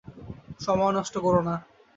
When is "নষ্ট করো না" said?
0.97-1.55